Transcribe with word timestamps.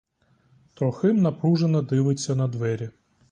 Трохим 0.73 1.17
напружено 1.21 1.81
дивиться 1.81 2.35
на 2.35 2.47
двері. 2.47 2.89